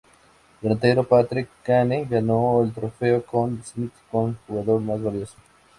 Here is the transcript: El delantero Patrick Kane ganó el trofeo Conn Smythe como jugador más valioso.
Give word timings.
El 0.63 0.69
delantero 0.69 1.07
Patrick 1.07 1.47
Kane 1.61 2.07
ganó 2.09 2.63
el 2.63 2.73
trofeo 2.73 3.23
Conn 3.23 3.61
Smythe 3.63 3.93
como 4.09 4.33
jugador 4.47 4.81
más 4.81 4.99
valioso. 4.99 5.35